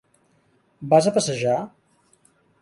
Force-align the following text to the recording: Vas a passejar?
Vas 0.93 1.09
a 1.11 1.13
passejar? 1.19 1.59